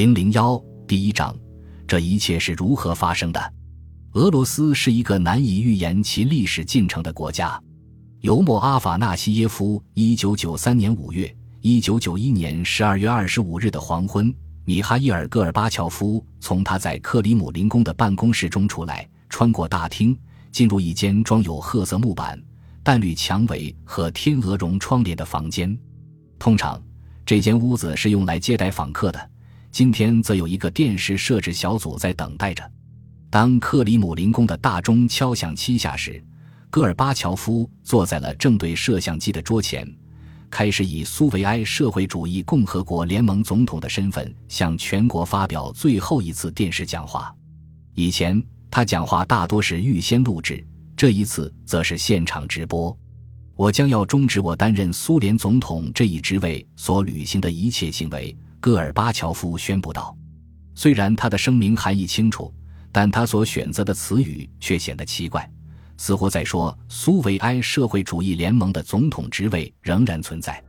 [0.00, 0.58] 零零幺
[0.88, 1.36] 第一章，
[1.86, 3.52] 这一切是如何发生的？
[4.14, 7.62] 俄罗斯是一个难以预言其历史进程的国家。
[8.22, 14.34] 尤莫阿法纳西耶夫，一九九三年五月，一九九一年十二月二十五日的黄昏，
[14.64, 20.18] 米哈伊尔·戈尔巴乔夫从他在克里姆林宫的办公室中出来，穿过大厅，
[20.50, 22.42] 进入一间装有褐色木板、
[22.82, 25.78] 淡绿墙围和天鹅绒窗帘的房间。
[26.38, 26.82] 通常，
[27.26, 29.29] 这间屋子是用来接待访客的。
[29.70, 32.68] 今天则有一个电视摄制小组在等待着。
[33.30, 36.22] 当克里姆林宫的大钟敲响七下时，
[36.68, 39.88] 戈尔巴乔夫坐在了正对摄像机的桌前，
[40.50, 47.32] 开始以苏维埃社会主义共和国联盟总统的身份向全国发表最后一次电视讲话。
[47.94, 52.96] 以前他讲话大多是预先录制，这一次则是现场直播。
[53.54, 58.36] 我将要终止我担任苏联总统这一职位所履行的一切行为。
[58.60, 60.14] 戈尔巴乔夫宣布道
[60.76, 62.52] ：“虽然他的声明含义清楚，
[62.92, 65.50] 但他所选择的词语却显得奇怪，
[65.96, 70.62] 似乎在说苏维埃社会主义联盟的总统职位仍然存在。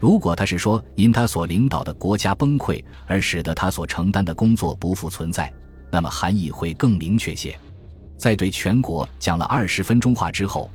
[0.00, 5.52] 如果他是说因他所领导的国家崩溃而使得他所承担的工作不复存在，
[5.92, 7.56] 那么含义会更明确些。”
[8.18, 10.68] 在对全国讲了二十分钟话之后，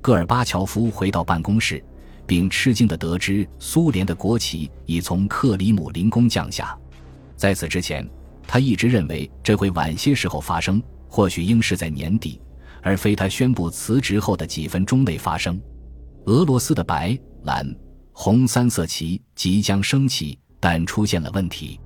[0.00, 1.80] 戈尔巴乔夫回到办公室。
[2.28, 6.78] 并吃惊地得知，苏联的国旗已从克里姆林宫降下。
[7.34, 8.06] 在此之前，
[8.46, 12.38] 他一直认为这会晚些时候发生，或许应是在年底，
[12.82, 15.58] 而非他宣布辞职后的几分钟内发生。
[16.26, 17.66] 俄罗斯的白、蓝、
[18.12, 21.80] 红三色旗即将升起，但出现了问题：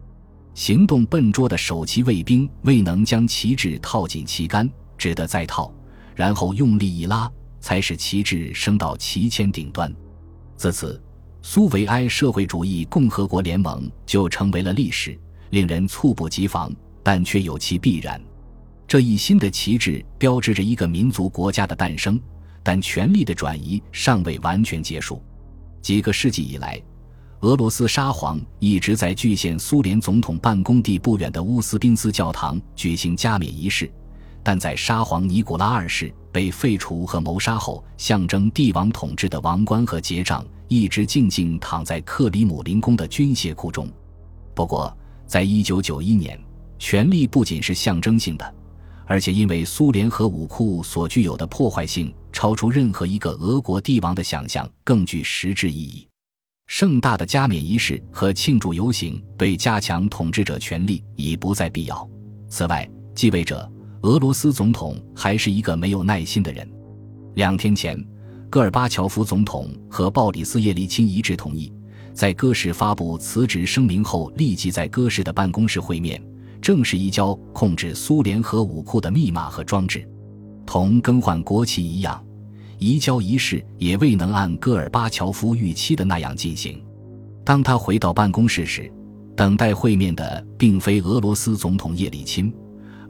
[0.54, 4.68] 行动笨拙的首旗卫兵未能将旗帜套进旗杆，
[4.98, 5.72] 只得再套，
[6.16, 9.94] 然后用力一拉，才使旗帜升到旗签顶端。
[10.56, 11.00] 自此，
[11.42, 15.18] 苏维埃社会主义共和国联盟就成为了历史，
[15.50, 16.72] 令人猝不及防，
[17.02, 18.20] 但却有其必然。
[18.86, 22.20] 这一新的旗帜标志着一个民族国家的诞生，
[22.62, 25.22] 但权力的转移尚未完全结束。
[25.80, 26.80] 几个世纪以来，
[27.40, 33.90] 俄罗斯沙皇一直在距现苏联总统办公地不远的乌斯宾斯教堂举行加冕仪式。
[34.44, 43.86] 但在沙皇尼古拉二世被废除和谋杀后，象征帝王统治的王冠和结账一直静静躺在克里姆林宫的军械库中。
[44.54, 46.40] 不过，在一九九一年，
[46.78, 48.54] 权力不仅是象征性的，
[49.06, 56.08] 而且因为苏联核武库所具有的破坏性超出任何一个俄国帝王的想象，更具实质意义。
[56.66, 62.08] 盛大的加冕仪式和庆祝游行对加强统治者权力已不再必要。
[62.48, 63.70] 此外，继位者。
[64.02, 66.68] 俄罗斯总统还是一个没有耐心的人。
[67.34, 67.96] 两天前，
[68.50, 71.72] 戈尔巴乔夫总统和鲍里斯·叶利钦一致同意，
[72.12, 76.20] 在戈氏发布辞职声明后，立即在戈氏的办公室会面，
[76.60, 80.04] 正式移交控制苏联核武库的密码和装置。
[80.66, 82.20] 同更换国旗一样，
[82.78, 86.82] 移交仪式也未能按戈尔巴乔夫预期的那样进行。
[87.44, 88.92] 当他回到办公室时，
[89.36, 92.52] 等待会面的并非俄罗斯总统叶利钦。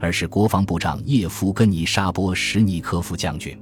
[0.03, 3.57] 而是国防部长叶夫根尼·沙波什尼科夫将军。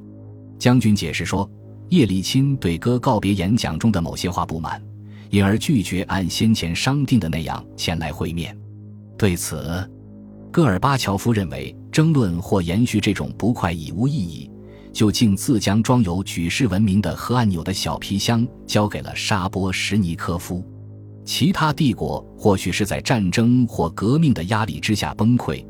[0.57, 1.47] 将军解释说，
[1.90, 4.81] 叶利钦对哥告别演讲中的某些话不满，
[5.30, 8.57] 因而拒绝按先前商定的那样前来会面。
[9.19, 9.88] 对此，
[10.51, 14.50] 戈尔巴乔夫认为争论或延续这种不快已无意义，
[14.91, 20.66] 就径自将装有举世闻名的核按钮的小皮箱交给了沙波什尼科夫。
[21.24, 25.63] 其他帝国或许是在战争或革命的压力之下崩溃。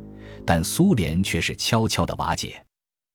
[0.46, 2.62] 但苏联却是悄悄的瓦解，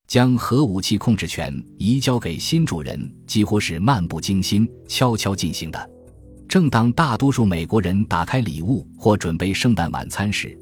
[0.06, 5.90] 将核武器控制权移交给新主人，几乎是漫不经心、悄悄进行的。
[6.48, 10.56] 正当大多数美国人打开礼物或准备圣诞晚餐时，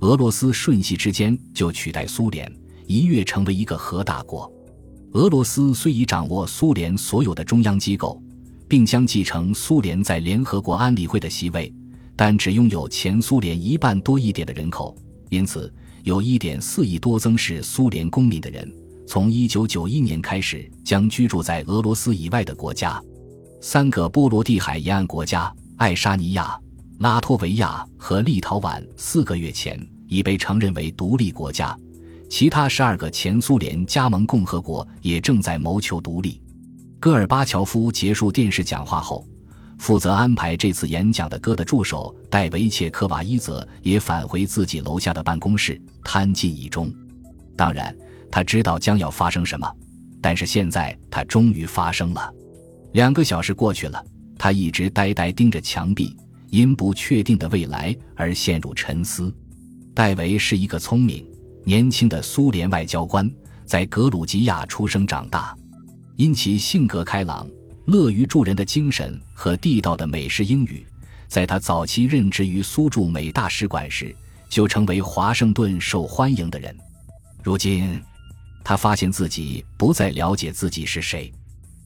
[0.00, 2.50] 俄罗斯瞬息之间就取代苏联，
[2.86, 4.50] 一跃成为一个核大国。
[5.12, 8.20] 俄罗斯虽已掌握苏联所有的中央机构，
[8.66, 11.72] 并将继承苏联在联合国安理会的席位，
[12.16, 14.96] 但只拥有前苏联一半多一点的人口，
[15.28, 15.72] 因此。
[16.06, 18.72] 有1.4亿多增是苏联公民的人，
[19.08, 23.02] 从1991年开始将居住在俄罗斯以外的国家。
[23.60, 26.56] 三个波罗的海沿岸国家——爱沙尼亚、
[27.00, 31.76] 拉脱维亚和立陶宛——四个月前已被承认为独立国家。
[32.30, 36.40] 其他十二个前苏联加盟共和国也正在谋求独立。
[37.00, 39.26] 戈尔巴乔夫结束电视讲话后。
[39.78, 46.92] 负责安排这次演讲的哥的助手戴维切科瓦伊泽也返回自己楼下的办公室，贪尽意中。
[47.56, 47.94] 当然，
[48.30, 49.70] 他知道将要发生什么，
[50.20, 52.32] 但是现在他终于发生了。
[52.92, 54.02] 两个小时过去了，
[54.38, 56.16] 他一直呆呆盯着墙壁，
[56.50, 59.32] 因不确定的未来而陷入沉思。
[59.94, 61.26] 戴维是一个聪明、
[61.64, 63.30] 年轻的苏联外交官，
[63.64, 65.56] 在格鲁吉亚出生长大。
[66.16, 67.46] 因其性格开朗、
[67.86, 70.84] 乐于助人的精神和地道的美式英语，
[71.28, 74.14] 在他早期任职于苏驻美大使馆时，
[74.48, 76.76] 就成为华盛顿受欢迎的人。
[77.44, 78.02] 如今，
[78.64, 81.32] 他发现自己不再了解自己是谁。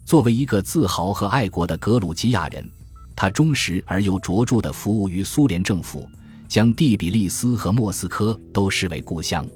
[0.06, 2.66] 作为一个自豪和爱国的格鲁吉亚人，
[3.14, 6.08] 他忠实而又卓著地服务于苏联政府，
[6.48, 9.46] 将第比利斯和莫斯科都视为故乡。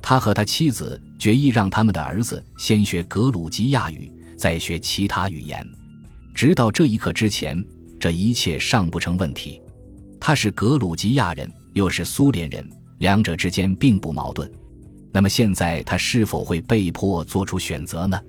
[0.00, 5.66] 他和他妻子决意让他们的儿子先学格鲁吉亚语，再学其他语言。
[6.34, 7.62] 直到这一刻之前，
[7.98, 9.60] 这一切尚不成问题。
[10.18, 12.68] 他是格鲁吉亚人，又是苏联人，
[12.98, 14.50] 两者之间并不矛盾。
[15.12, 18.20] 那么现在他是否会被迫做出选择呢？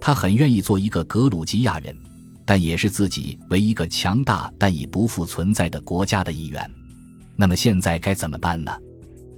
[0.00, 1.96] 他很愿意做一个格鲁吉亚人，
[2.44, 6.70] 但也是自己为一个强大但已不复存在的国家的一员。
[7.36, 8.72] 那么现在该怎么办呢？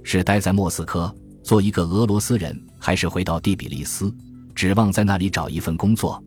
[0.03, 1.13] 是待在莫斯科
[1.43, 4.13] 做一个俄罗斯人，还是回到第比利斯，
[4.55, 6.23] 指望在那里找一份工作，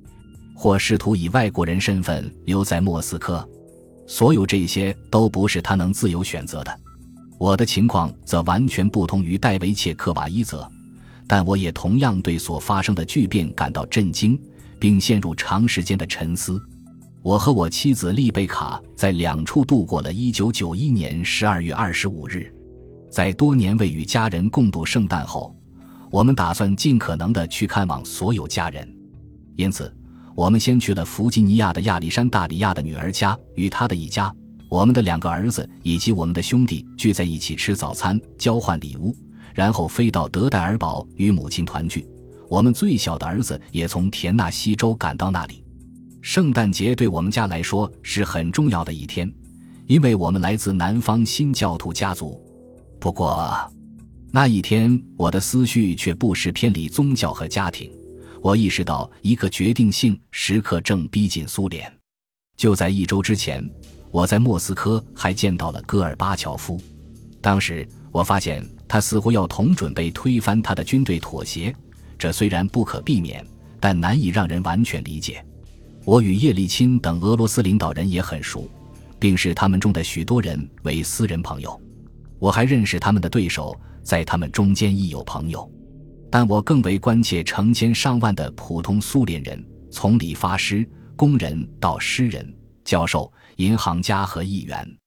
[0.55, 3.47] 或试图以外国人身份留在莫斯科？
[4.07, 6.81] 所有这些都不是他能自由选择的。
[7.39, 10.69] 我的情况则完全不同于戴维切克瓦伊泽，
[11.27, 14.39] 但我也同样对所发生的巨变感到震惊，
[14.79, 16.61] 并陷入长时间的沉思。
[17.23, 22.55] 我和我妻子丽贝卡在两处度过了1991年12月25日，
[23.11, 25.57] 在多年未与家人共度圣诞后，
[26.11, 28.89] 我们打算尽可能的去看望所有家人，
[29.57, 29.93] 因此，
[30.35, 34.35] 我们先去了弗吉尼亚的亚历山大里亚的女儿家，与她的一家。
[34.71, 39.15] 我们的两个儿子以及我们的兄弟聚在一起吃早餐，交换礼物，
[39.55, 42.07] 然后飞到德代尔堡与母亲团聚。
[42.49, 45.63] 我们最小的儿子也从田纳西州赶到那里。
[46.23, 49.31] 圣诞节对我们家来说是很重要的一天，
[49.87, 52.41] 因为我们来自南方新教徒家族。
[52.99, 53.55] 不过，
[54.31, 57.91] 那一天我的思绪却不时偏离宗教和家庭。
[58.43, 61.91] 我意识到一个决定性时刻正逼近苏联。
[62.57, 63.67] 就在一周之前。
[64.11, 66.79] 我在莫斯科还见到了戈尔巴乔夫，
[67.41, 71.75] 当时我发现他似乎要同准备推翻他的军队妥协，
[72.19, 73.43] 这虽然不可避免，
[73.81, 75.43] 但难以让人完全理解。
[76.05, 78.69] 我与叶利钦等俄罗斯领导人也很熟，
[79.19, 81.81] 并视他们中的许多人为私人朋友。
[82.39, 85.67] 我还认识他们的对手，在他们中间亦有朋友，
[86.33, 92.53] 但我更为关切成千上万的普通苏联人，从理发师、工人到诗人、
[92.85, 93.31] 教授。
[93.57, 94.99] 银行家和议员，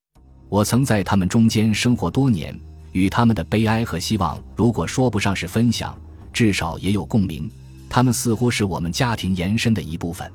[0.50, 2.58] 我曾在他们中间生活多年，
[2.92, 5.98] 与他们的悲哀和希望，如果说不上是分享，
[6.32, 7.50] 至少也有共鸣。
[7.90, 10.32] 他们似乎是我们家庭延伸的一部分，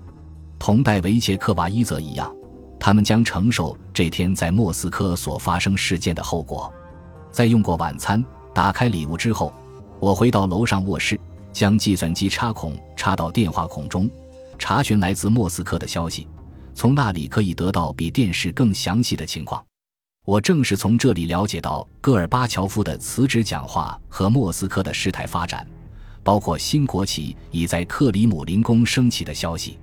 [0.58, 2.34] 同戴维切克瓦伊泽一样，
[2.80, 6.70] 他们将承受这天在莫斯科所发生事件的后果。
[7.30, 8.22] 在用过晚餐、
[8.52, 9.54] 打开礼物之后，
[10.00, 11.20] 我回到楼上卧室，
[11.52, 14.10] 将计算机插孔插到电话孔中，
[14.58, 16.26] 查询来自莫斯科的消息。
[16.74, 19.62] 从那里可以得到比电视更详细的情况。
[20.24, 25.66] 我正是从这里了解到戈尔巴乔夫的辞职讲话和莫斯科的事态发展，
[26.22, 29.78] 包括新国旗已在克里姆林宫升起的消息。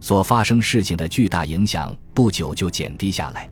[0.00, 3.48] 所发生事情的巨大影响不久就减低下来。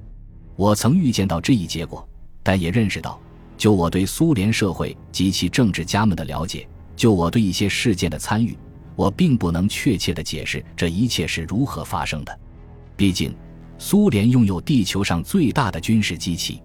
[0.57, 2.05] 我曾预见到这一结果，
[2.43, 3.21] 但也认识到，
[3.61, 8.57] 就我对苏联社会及其政治家们的了解，就我对一些事件的参与，
[8.97, 12.41] 我并不能确切地解释这一切是如何发生的。
[12.97, 13.37] 毕竟，
[13.77, 16.63] 苏联拥有地球上最大的军事机器，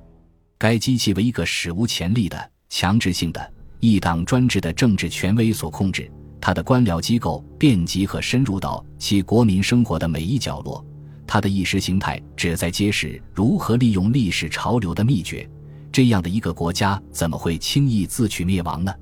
[0.57, 6.09] 该机器为一个史无前例的强制性的一党专制的政治权威所控制。
[6.39, 10.81] 它的官僚机构遍及和深入到其国民生活的每一角落。
[11.27, 15.45] 它的意识形态旨在揭示如何利用历史潮流的秘诀。
[15.95, 18.93] 这样的一个国家怎么会轻易自取灭亡呢？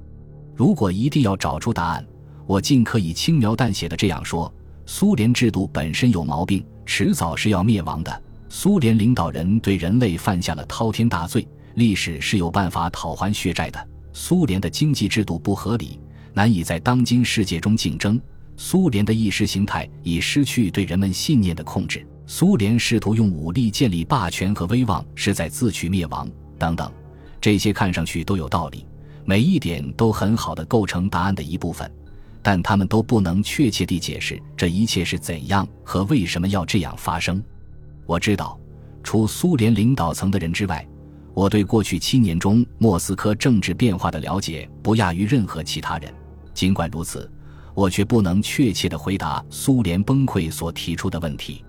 [0.56, 2.06] 如果一定要找出答案，
[2.46, 4.54] 我尽可以轻描淡写的这样说。
[4.86, 8.24] 苏联制度本身有毛病，迟早是要灭亡的。
[8.48, 13.88] 苏联领导人对人类犯下了滔天大罪，历史是有办法讨还血债的。
[14.14, 16.00] 苏联的经济制度不合理，
[16.32, 18.22] 难以在当今世界中竞争。
[18.56, 22.08] 苏联的意识形态已失去对人们信念的控制。
[22.28, 26.30] 苏联试图用武力建立霸权和威望，是在自取灭亡。
[26.64, 26.90] 等等，
[27.42, 28.86] 这些看上去都有道理，
[29.26, 31.92] 每一点都很好的构成答案的一部分。
[32.42, 37.44] 但他们都不能确切地解释这一切是怎样和为什么要这样发生。
[38.06, 38.58] 我知道，
[39.04, 40.88] 除苏联领导层的人之外，
[41.34, 46.14] 我对过去七年中莫斯科政治变化的了解不亚于任何其他人。
[46.54, 47.30] 尽管如此，
[47.74, 51.66] 我却不能确切地回答苏联崩溃所提出的问题：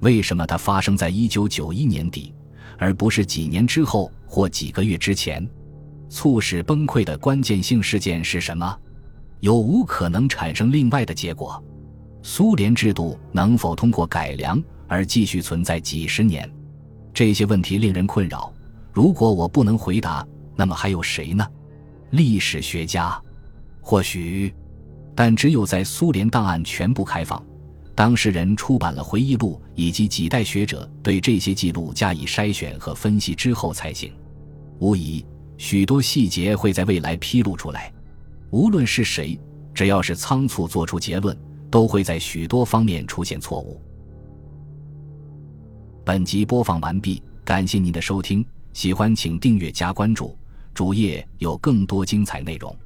[0.00, 2.34] 为什么它发生在一九九一年底，
[2.78, 5.46] 而不是几年之后或几个月之前。
[6.08, 8.74] 促使崩溃的关键性事件是什么？
[9.40, 11.62] 有无可能产生另外的结果？
[12.22, 16.50] 苏联制度能否通过改良而继续存在几十年？
[17.12, 18.50] 这些问题令人困扰。
[18.90, 21.46] 如果我不能回答，那么还有谁呢？
[22.08, 23.20] 历史学家，
[23.82, 24.54] 或许，
[25.14, 27.42] 但只有在苏联档案全部开放。
[27.94, 34.10] 当事人出版了回忆录，以及几代学者对这些记录加以筛选和分析之后才行。
[34.82, 35.24] 无疑，
[35.58, 37.92] 许多细节会在未来披露出来。
[38.50, 39.38] 无论是谁，
[39.72, 41.38] 只要是仓促做出结论，
[41.70, 43.80] 都会在许多方面出现错误。
[46.04, 50.36] 本集播放完毕，感谢您的收听，喜欢请订阅加关注，
[50.74, 52.76] 主页有更多精彩内容。